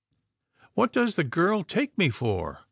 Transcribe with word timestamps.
"What 0.73 0.91
does 0.91 1.15
the 1.15 1.23
girl 1.23 1.61
take 1.63 1.95
me 1.95 2.09
for? 2.09 2.59